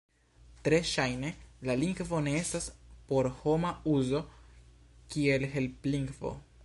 [0.67, 1.29] Tre ŝajne,
[1.69, 2.65] la lingvo ne estas
[3.11, 4.23] por homa uzo
[5.17, 6.35] kiel helplingvo.